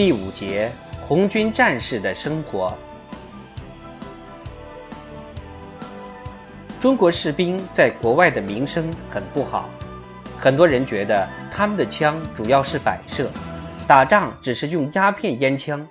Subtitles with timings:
[0.00, 0.72] 第五节：
[1.06, 2.72] 红军战士的生活。
[6.80, 9.68] 中国士兵在国外的名声很不好，
[10.38, 13.30] 很多人觉得他们的枪主要是摆设，
[13.86, 15.86] 打仗只是用鸦片烟枪，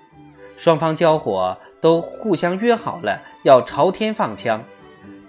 [0.57, 4.59] 双方交火都互相约好了要朝天放枪，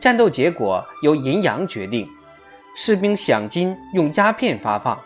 [0.01, 2.09] 战斗结果由阴阳决定，
[2.75, 4.99] 士兵想金用鸦片发放。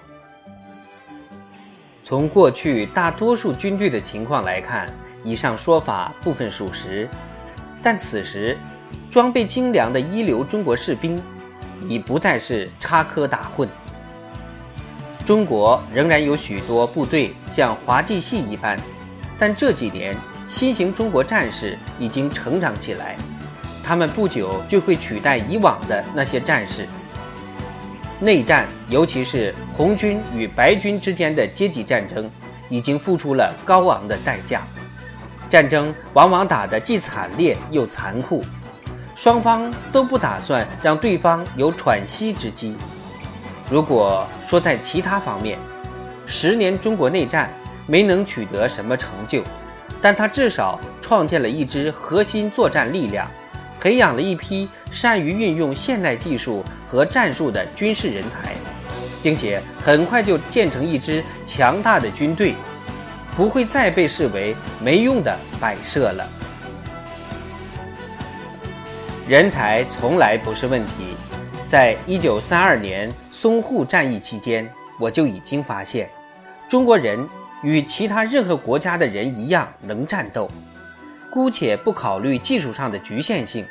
[2.05, 4.87] 从过去大多数军队的情况来看，
[5.25, 7.09] 以上说法部分属实，
[7.83, 8.57] 但此时。
[9.11, 11.21] 装备精良的一流中国士兵，
[11.87, 13.69] 已不再是插科打诨。
[15.25, 18.77] 中国仍然有许多部队像滑稽戏一般，
[19.39, 20.17] 但这几年
[20.49, 23.17] 新型中国战士已经成长起来，
[23.85, 26.89] 他们不久就会取代以往的那些战士。
[28.21, 32.31] 内战，尤其是红军与白军之间的阶级战争，
[32.69, 34.63] 已经付出了高昂的代价。
[35.49, 38.43] 战争往往打得既惨烈又残酷。
[39.15, 42.77] 双方都不打算让对方有喘息之机。
[43.71, 45.59] 如果说在其他方面，
[46.27, 47.49] 十年中国内战
[47.87, 49.43] 没能取得什么成就，
[50.03, 53.31] 但他至少创建了一支核心作战力量，
[53.85, 58.55] 培养了一批善于运用现代技术和战术的军事人才，
[59.23, 62.55] 并且很快就建成一支强大的军队，
[63.37, 66.27] 不会再被视为没用的摆设了。
[69.29, 71.15] 人才从来不是问题。
[71.67, 74.67] 在一九三二年淞沪战役期间，
[74.99, 76.09] 我就已经发现，
[76.67, 77.29] 中国人
[77.63, 80.49] 与其他任何国家的人一样能战斗。
[81.35, 83.67] 姑且不考虑技术上的局限性，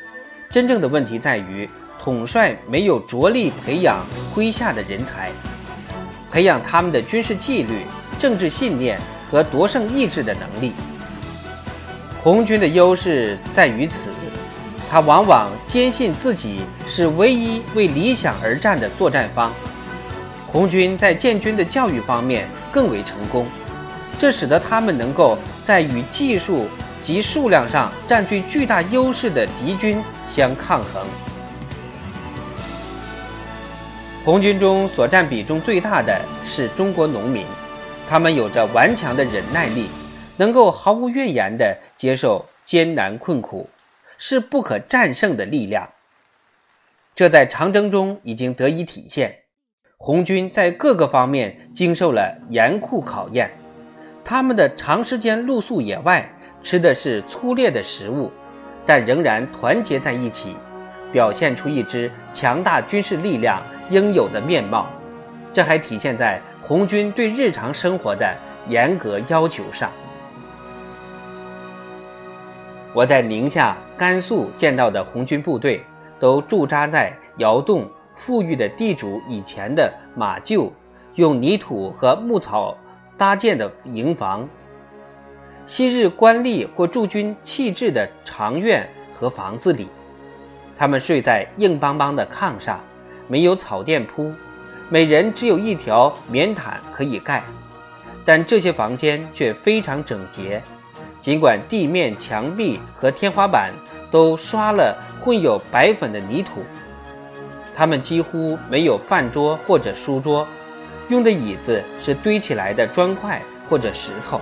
[0.49, 5.31] 真正的问题在于统帅没有着力培养麾下的人才，
[6.29, 7.85] 培养他们的军事纪律、
[8.19, 8.99] 政治信念
[9.31, 10.73] 和夺胜意志的能力。
[12.21, 14.09] 红军的优势在于此。
[14.91, 19.51] 他往往坚信自己是唯一为理想而战的作战方。
[20.45, 23.47] 红军在建军的教育方面更为成功，
[24.19, 26.67] 这使得他们能够在与技术
[27.03, 31.05] 及数量上占据巨大优势的敌军相抗衡。
[34.25, 37.45] 红军中所占比重最大的是中国农民，
[38.07, 39.87] 他们有着顽强的忍耐力，
[40.37, 43.69] 能够毫无怨言地接受艰难困苦。
[44.17, 45.89] 是不可战胜的力量，
[47.13, 49.39] 这在长征中已经得以体现。
[49.97, 53.51] 红军在各个方面经受了严酷考验，
[54.23, 58.31] 他们的长时间露宿野外，吃的是粗劣的食物，
[58.85, 60.55] 但仍然团结在一起，
[61.11, 64.87] 表现出一支强大军事力量应有的面貌。
[65.51, 68.33] 这还体现在红军对日常生活的
[68.67, 69.91] 严格要求上。
[72.93, 75.83] 我在宁夏、甘肃见到的红军部队，
[76.19, 80.71] 都驻扎在窑洞富裕的地主以前的马厩，
[81.15, 82.77] 用泥土和牧草
[83.17, 84.47] 搭建的营房，
[85.65, 89.87] 昔日官吏或驻军弃置的长院和房子里。
[90.77, 92.79] 他们睡在硬邦邦的炕上，
[93.27, 94.31] 没有草垫铺，
[94.89, 97.41] 每人只有一条棉毯可以盖，
[98.25, 100.61] 但这些房间却非常整洁。
[101.21, 103.71] 尽管地面、墙壁和天花板
[104.11, 106.61] 都刷了混有白粉的泥土，
[107.73, 110.45] 他们几乎没有饭桌或者书桌，
[111.07, 114.41] 用的椅子是堆起来的砖块或者石头，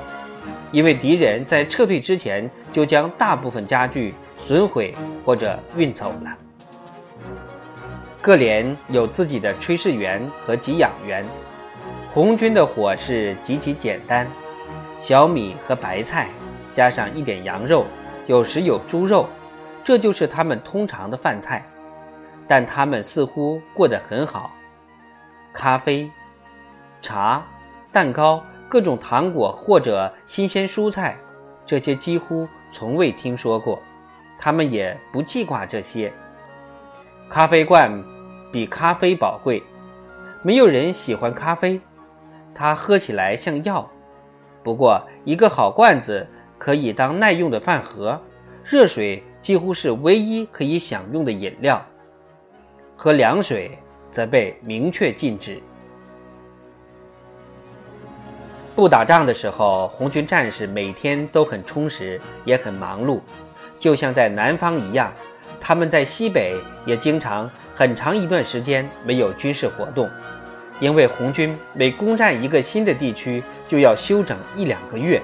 [0.72, 4.94] 因为敌人在撤退之前就将大部分家具损毁
[5.26, 6.38] 或者运走了。
[8.22, 11.26] 各连有自己的炊事员和给养员。
[12.14, 14.28] 红军的伙食极其简单，
[15.00, 16.28] 小米和白菜。
[16.74, 17.86] 加上一点羊肉，
[18.28, 19.28] 有时有猪肉，
[19.84, 21.66] 这就是他们通常的饭菜。
[22.48, 24.52] 但他们似乎过得很好。
[25.53, 26.09] 咖啡、
[27.02, 27.44] 茶、
[27.91, 28.41] 蛋糕、
[28.72, 31.18] 各种糖果或者新鲜蔬菜，
[31.66, 33.78] 这些几乎从未听说过。
[34.40, 36.12] 他们也不记挂这些。
[37.29, 37.91] 咖啡罐
[38.50, 39.62] 比咖啡宝贵，
[40.41, 41.82] 没有人喜欢咖啡，
[42.56, 43.85] 它喝起来像药。
[44.64, 46.26] 不过一个好罐子。
[46.62, 48.22] 可以当耐用的饭盒，
[48.64, 51.84] 热水几乎是唯一可以享用的饮料。
[52.96, 53.76] 喝凉水
[54.12, 55.59] 则被明确禁止。
[58.73, 63.20] 不打仗的时候，红军战士每天都很充实，也很忙碌，
[63.78, 65.12] 就像在南方一样。
[65.59, 70.09] 他们在西北也经常很长一段时间没有军事活动，
[70.79, 75.22] 因为红军每攻占一个新的地区就要休整一两个月。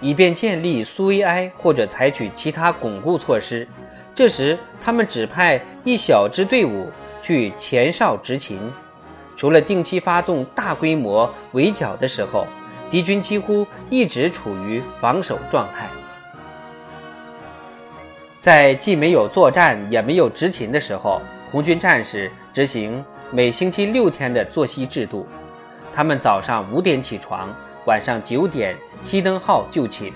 [0.00, 3.66] 以便建立苏维埃或者采取其他巩固措施。
[4.14, 6.90] 这时，他们只派一小支队伍
[7.22, 8.58] 去前哨执勤。
[9.40, 12.46] 除了定期发动大规模围剿的时候，
[12.90, 15.88] 敌军几乎一直处于防守状态。
[18.38, 25.26] 在既没有作战也没有执勤的时候，红军战士执行每星期六天的作息制度。
[25.90, 27.48] 他们早上五点起床，
[27.86, 30.12] 晚上九点熄灯号就寝。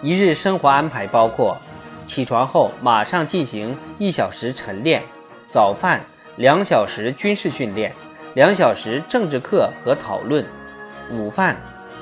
[0.00, 1.54] 一日生活安排包括：
[2.06, 5.02] 起床后马上进行一小时晨练，
[5.46, 6.00] 早饭
[6.40, 7.94] 两小时军事训练，
[8.32, 10.42] 两小时政治课和讨论，
[11.10, 11.54] 午饭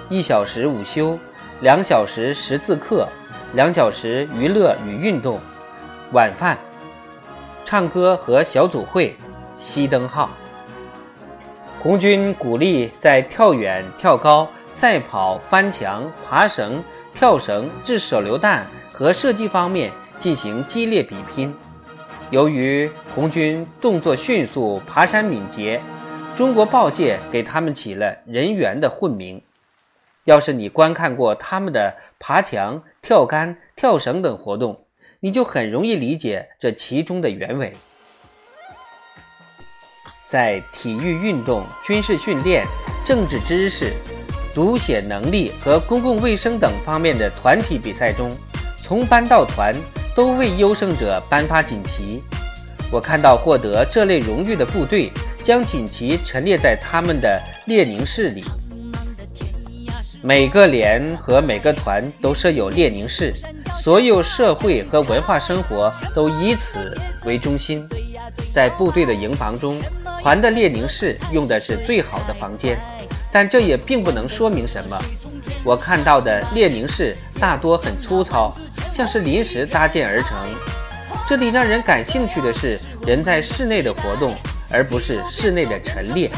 [0.09, 1.19] 一小时午休，
[1.61, 3.09] 两小时识字课。
[3.55, 5.41] 两小时娱乐与运动，
[6.13, 6.57] 晚饭，
[7.65, 9.17] 唱歌和小组会，
[9.59, 10.31] 熄灯号。
[11.81, 16.81] 红军鼓励在跳远、跳高、赛跑、翻墙、爬绳、
[17.13, 21.53] 跳绳、掷手榴弹和射击方面进行激烈比拼。
[22.31, 25.81] 由于红军动作迅速、爬山敏捷，
[26.37, 29.41] 中国报界给他们起了“人猿”的混名。
[30.25, 34.79] 要是你观看过他们的爬墙、跳杆、跳绳等活动，
[35.21, 37.73] 你就很容易理解这其中的原委。
[40.27, 42.63] 在体育运动、军事训练、
[43.07, 43.91] 政治知识、
[44.55, 48.31] 读写能力和公共卫生等方面的团体比赛中，
[48.77, 49.75] 从班到团
[50.19, 52.21] 都为优胜者颁发锦旗。
[52.91, 55.13] 我看到获得这类荣誉的部队
[55.45, 58.43] 将锦旗陈列在他们的列宁室里。
[60.21, 63.33] 每个连和每个团都设有列宁室，
[63.81, 67.87] 所有社会和文化生活都以此为中心。
[68.53, 69.81] 在部队的营房中，
[70.21, 72.77] 团的列宁室用的是最好的房间，
[73.31, 74.99] 但这也并不能说明什么。
[75.63, 78.53] 我看到的列宁室大多很粗糙，
[78.91, 80.37] 像是临时搭建而成。
[81.27, 84.35] 这里让人感兴趣的是人在室内的活动，
[84.71, 86.31] 而不是室内的陈列。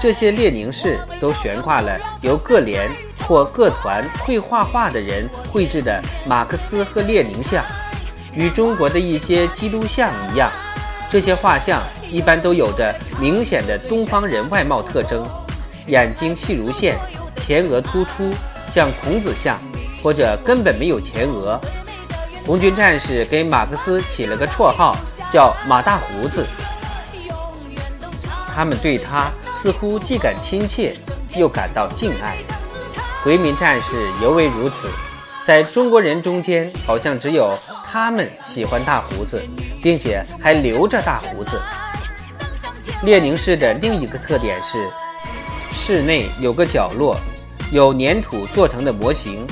[0.00, 2.90] 这些列宁室都悬挂了由各连
[3.20, 7.64] 或各团会画画的人绘制的马克思和列宁像，
[8.34, 10.50] 与中国的一些基督像一样。
[11.08, 15.24] 这些画像一般都有着明显的东方人外貌特征：
[15.86, 16.96] 眼睛细如线，
[17.36, 18.30] 前额突出，
[18.72, 19.56] 像孔子像，
[20.02, 21.60] 或者根本没有前额。
[22.44, 24.96] 红军战士给马克思起了个绰号，
[25.32, 26.44] 叫“马大胡子”。
[28.54, 29.30] 他们对他。
[29.54, 30.92] 似乎既感亲切，
[31.36, 32.36] 又感到敬爱。
[33.22, 34.88] 回民战士尤为如此，
[35.44, 37.56] 在中国人中间，好像只有
[37.88, 39.40] 他们喜欢大胡子，
[39.80, 41.60] 并且还留着大胡子。
[43.04, 44.84] 列宁式的另一个特点是，
[45.70, 47.16] 室内有个角落，
[47.70, 49.46] 有粘土做成的模型，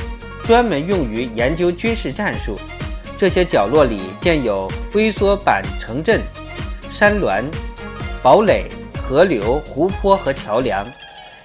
[0.44, 2.58] 专门用于研究军事战术。
[3.18, 6.20] 这些角落里建有龟缩版城镇、
[6.90, 7.44] 山峦、
[8.22, 8.70] 堡垒。
[9.02, 10.86] 河流、湖泊和桥梁，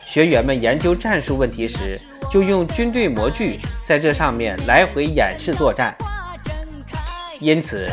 [0.05, 1.99] 学员们研究战术问题时，
[2.29, 5.95] 就用军队模具在这上面来回演示作战。
[7.39, 7.89] 因此，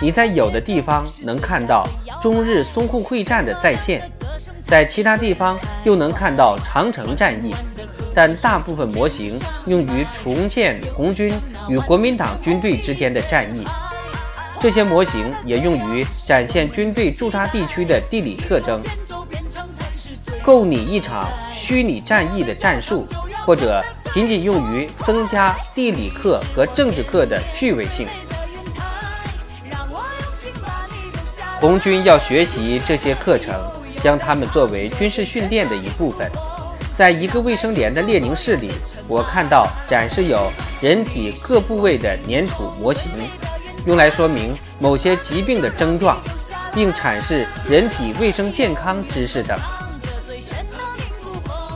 [0.00, 1.84] 你在有的地方能看到
[2.20, 4.08] 中日淞沪会战的再现，
[4.62, 7.52] 在其他地方又能看到长城战役。
[8.16, 11.34] 但大部分模型用于重建红军
[11.68, 13.62] 与国民党军队之间的战役，
[14.58, 18.82] 这些模型也用于展现军队驻扎地区的地理特征。
[20.42, 23.06] 构拟一场虚拟战役的战术，
[23.44, 28.08] 或者仅仅用于增加地理课和政治课的趣味性。
[31.60, 33.54] 红军要学习这些课程，
[34.02, 36.30] 将它们作为军事训练的一部分。
[36.96, 38.70] 在一个卫生连的列宁室里，
[39.06, 40.50] 我看到展示有
[40.80, 43.10] 人体各部位的粘土模型，
[43.84, 46.18] 用来说明某些疾病的症状，
[46.74, 49.60] 并阐释人体卫生健康知识等。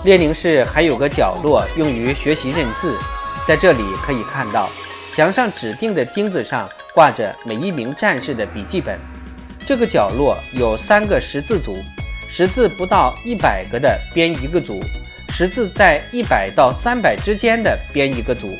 [0.05, 2.97] 列宁室还有个角落用于学习认字，
[3.47, 4.71] 在这里可以看到，
[5.13, 8.99] 墙上指定的钉子上挂着每一名战士的笔记本。
[9.67, 11.77] 这个角落有三个识字组，
[12.27, 14.81] 识字不到一百个的编一个组，
[15.41, 18.55] 识字在一百到三百之间的编一个组，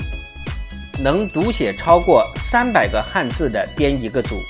[0.99, 4.41] 能读写超过三百个汉字的编一个组。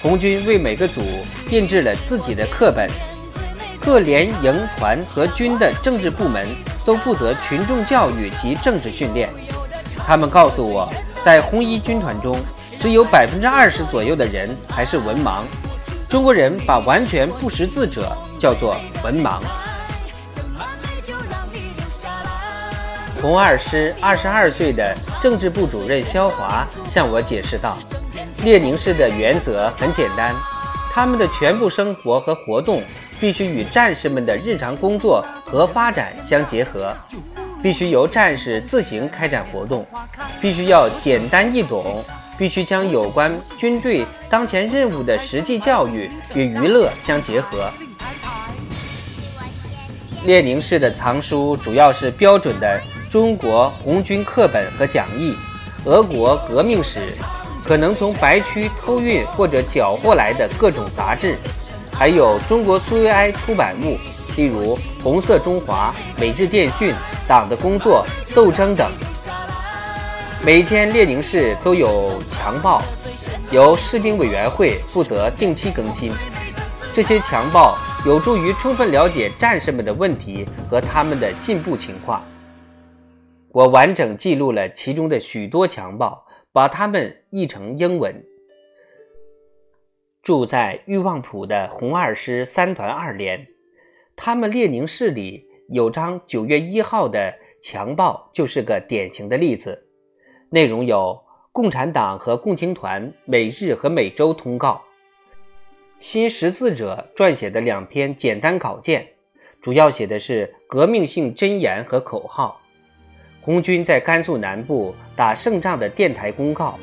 [0.00, 1.00] 红军为每个组
[1.48, 2.88] 定制了自己的课本。
[3.80, 6.46] 各连、营、团和军的政治部门
[6.84, 9.28] 都负责群众教育及政治训练。
[10.06, 10.88] 他们告诉我，
[11.24, 12.38] 在红一军团中，
[12.78, 15.42] 只有百分之二十左右的人还是文盲。
[16.08, 19.40] 中国人把完全不识字者叫做文盲。
[23.26, 27.76] 红二师二十二岁的政治部主任肖华向我解释道
[28.46, 30.32] ：“列宁式的原则很简单，
[30.92, 32.80] 他们的全部生活和活动
[33.18, 36.94] 必须与战士们的日常工作和发展相结合，
[37.60, 39.84] 必须由战士自行开展活动，
[40.40, 42.04] 必须要简单易懂，
[42.38, 47.68] 必须将有关军队当前任务的实际教育与娱乐相结合。”
[50.24, 52.80] 列宁式的藏书主要是标准的
[53.10, 55.34] 中国红军课本和讲义，
[55.84, 57.00] 俄国革命史，
[57.64, 61.36] 可能从白区偷运或者缴获来的各种杂志，
[61.92, 63.96] 还有中国苏维埃出版物，
[64.36, 66.90] 例如《红色中华》《每日电讯》
[67.28, 68.90] 《党的工作》《斗争》等。
[70.44, 72.82] 每间列宁式都有强报，
[73.50, 76.12] 由士兵委员会负责定期更新。
[76.94, 77.78] 这些强报。
[78.04, 82.22] 有助于充分了解战士们的问题和他们的进步情况。
[83.56, 88.22] 我完整记录了其中的许多强报，把它们译成英文。
[90.22, 93.46] 住在欲望浦的红二师三团二连，
[94.14, 99.88] 他们列宁室里有张九月一号的强报，就是个典型的例子。
[100.50, 101.18] 内容有
[101.50, 104.82] 共产党和共青团每日和每周通告。
[105.98, 109.14] 新识字者撰写的两篇简单稿件，
[109.62, 112.60] 主要写的是革命性箴言和口号。
[113.46, 116.76] 红军在甘肃南部打胜仗的电台公告，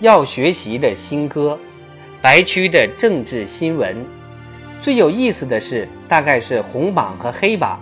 [0.00, 1.58] 要学习的新歌，
[2.22, 3.94] 白区的政治新闻。
[4.80, 7.78] 最有意思的是，大概是红榜和黑榜，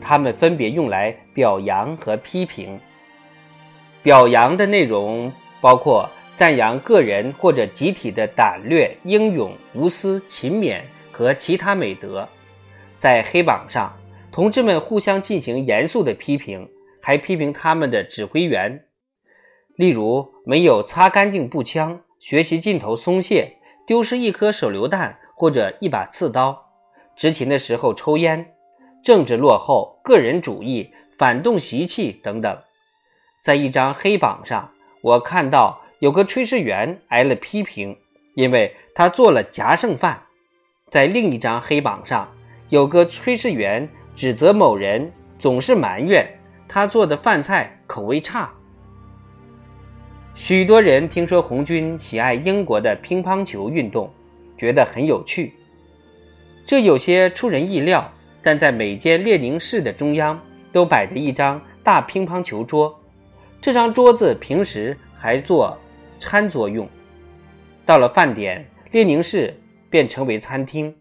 [0.00, 2.80] 他们分别用来表扬和批评。
[4.02, 6.08] 表扬的内容包括。
[6.34, 10.80] 赞扬个人或者集体的胆略、英勇、无私、勤勉
[11.12, 12.28] 和其他美德。
[12.98, 13.96] 在黑榜上，
[14.32, 16.68] 同志们互相进行严肃的批评，
[17.04, 18.86] 还批评他们的指挥员，
[19.76, 26.70] 例如没有擦干净步枪、学习劲头松懈、丢失一颗手榴弹或者一把刺刀、
[27.14, 28.54] 执勤的时候抽烟、
[29.02, 32.58] 政治落后、个人主义、反动习气等等。
[33.42, 35.82] 在一张黑榜上，我看到。
[36.00, 37.96] 有个炊事员挨了批评，
[38.34, 40.20] 因为他做了夹剩饭。
[40.90, 42.30] 在另一张黑榜上，
[42.68, 46.28] 有个炊事员指责某人总是埋怨
[46.74, 48.52] 他做的饭菜口味差。
[50.34, 54.12] 许多人听说红军喜爱英国的乒乓球运动，
[54.58, 55.54] 觉得很有趣。
[56.66, 58.12] 这有些出人意料，
[58.42, 60.36] 但在每间列宁室的中央
[60.72, 62.92] 都摆着一张大乒乓球桌，
[63.60, 65.78] 这张桌子平时还做。
[66.18, 66.88] 餐桌用，
[67.84, 69.54] 到了饭点，列宁室
[69.88, 70.92] 便成为餐厅，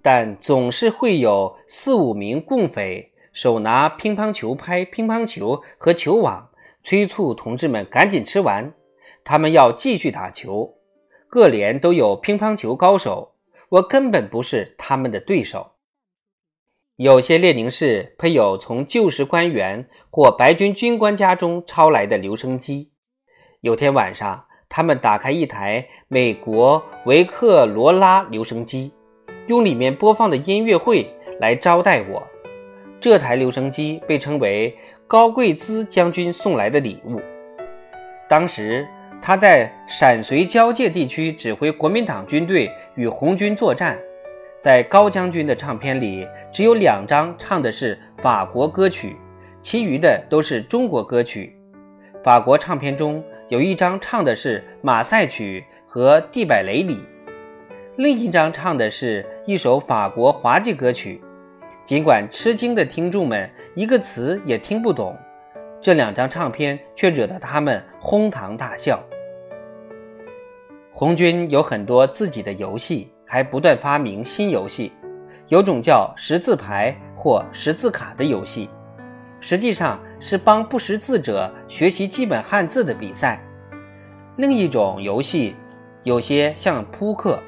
[0.00, 6.48] 但总是会有四五名共匪手拿乒乓球拍、乒乓球和球网，
[6.82, 8.72] 催促同志们赶紧吃完。
[9.24, 10.78] 他们要继续打球。
[11.28, 13.34] 各连都有乒乓球高手，
[13.68, 15.72] 我根本不是他们的对手。
[16.96, 22.92] 有些列宁式配有从旧时官员或白军军官家中抄来的留声机。
[23.60, 28.92] 有天晚上，他们打开一台美国维克罗拉留声机，
[29.46, 32.26] 用里面播放的音乐会来招待我。
[33.00, 34.76] 这台留声机被称为
[35.06, 37.20] 高贵兹将军送来的礼物。
[38.28, 38.86] 当时
[39.20, 43.98] 他在陕绥交界地区指挥国民党军队与红军作战，
[44.60, 49.16] 在高将军的唱片里只有两张唱的是法国歌曲，
[49.60, 51.56] 其余的都是中国歌曲。
[52.22, 53.22] 法国唱片中。
[53.48, 56.98] 有一张唱的是马赛曲和地百雷里，
[57.94, 61.20] 另一张唱的是一首法国滑稽歌曲。
[61.86, 65.16] 尽管吃惊的听众们一个词也听不懂，
[65.80, 69.00] 这两张唱片却惹得他们哄堂大笑。
[70.90, 74.90] 红军有很多自己的游戏，还不断发明新游戏，
[75.46, 78.68] 有种叫识字牌或识字卡的游戏。
[79.38, 83.40] 实际上是帮不识字者学习基本汉字的比赛。
[84.36, 85.54] 另一种游戏
[86.02, 87.40] 有些像扑克，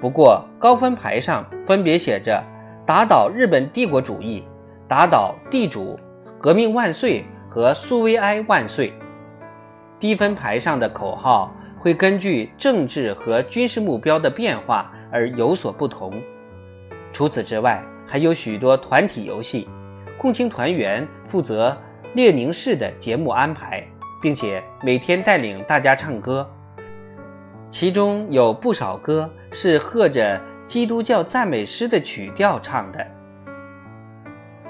[0.00, 2.40] 不过高分牌上分别写着
[2.86, 4.44] “打倒日本帝国主义
[4.86, 5.98] ”“打倒地主
[6.38, 8.92] ”“革命万岁”和“苏维埃万岁”。
[9.98, 16.12] 低分牌上的口号会根据政治和军事目标的变化而有所不同。
[17.10, 19.66] 除此之外，还有许多团体游戏。
[20.18, 21.76] 共青团员负责
[22.14, 23.82] 列宁式的节目安排，
[24.22, 26.48] 并且每天带领大家唱歌，
[27.68, 33.06] 其中有不少歌是和着基督教赞美诗的曲调唱的。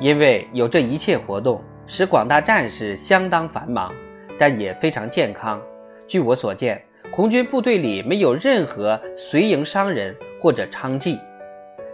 [0.01, 3.93] 因为有这一切活动，使广大战士相当繁忙，
[4.39, 5.61] 但也非常健康。
[6.07, 6.83] 据我所见，
[7.13, 11.19] 红军部队里没有任何随营商人或者娼妓。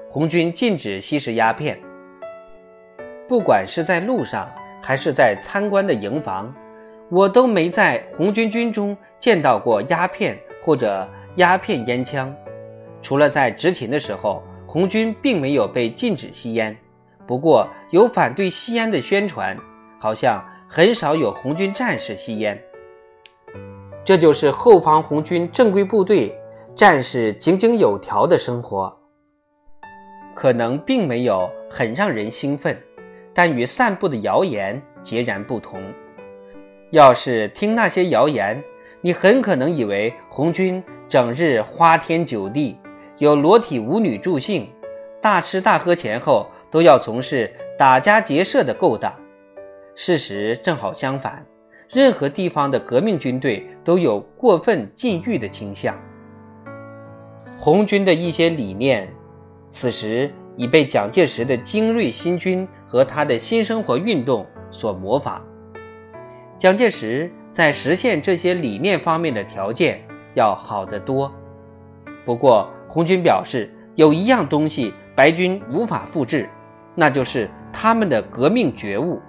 [0.08, 1.78] 红军禁止吸食鸦片，
[3.28, 4.50] 不管是在路上
[4.82, 6.52] 还是在参观的营房，
[7.10, 12.34] 我都没在红军军中见到过鸦片或者鸦片烟枪。
[13.02, 16.76] 除了在执勤的时候，红军并没有被禁止吸烟。
[17.26, 19.56] 不过有反对吸烟的宣传，
[19.98, 22.60] 好像很少有红军战士吸烟。
[24.04, 26.34] 这就是后方红军正规部队
[26.74, 28.96] 战士井井有条的生活。
[30.34, 32.80] 可能并没有很让人兴奋，
[33.34, 35.80] 但与散布的谣言截然不同。
[36.90, 38.62] 要是听那些谣言，
[39.00, 42.78] 你很可能以为红军整日花天酒地。
[43.20, 44.66] 有裸体舞女助兴，
[45.20, 49.14] 大吃大喝前后都要从事打家劫舍的勾当。
[49.94, 51.44] 事实正好相反，
[51.90, 55.94] 任何地方的革命军队都有过分禁欲的倾向。
[57.58, 59.06] 红军的一些理念，
[59.68, 65.44] 此时已被蒋介石的精锐新军和他的新生活运动所模仿。
[66.56, 70.00] 蒋介石在实现这些理念方面的条件
[70.32, 71.30] 要好得多，
[72.24, 72.66] 不过。
[72.92, 76.50] 红军表示，有一样东西白军无法复制，
[76.96, 79.22] 那就是他们的革命觉悟。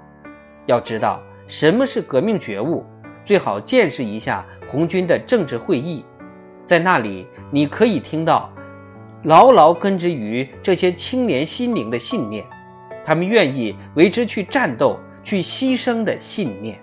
[0.65, 2.84] 要知道什么是革命觉悟，
[3.24, 6.03] 最好见识一下红军的政治会议，
[6.65, 8.51] 在那里你可以听到
[9.25, 12.44] 牢牢根植于这些青年心灵的信念，
[13.06, 16.80] 他们愿意为之去战斗、去牺牲的信念。